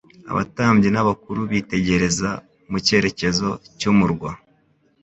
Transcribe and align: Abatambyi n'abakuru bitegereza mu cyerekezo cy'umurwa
Abatambyi 0.31 0.89
n'abakuru 0.91 1.39
bitegereza 1.51 2.29
mu 2.69 2.77
cyerekezo 2.85 3.49
cy'umurwa 3.79 4.29